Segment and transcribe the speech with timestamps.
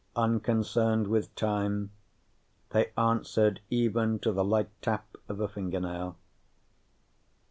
[0.15, 1.91] Unconcerned with time,
[2.71, 6.15] they answered even to the light tap of a fingernail.